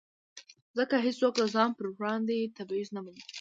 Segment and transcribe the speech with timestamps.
[0.77, 3.21] ځکه هېڅوک د ځان پر وړاندې تبعیض نه مني.